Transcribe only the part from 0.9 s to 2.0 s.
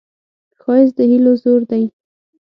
د هیلو زور دی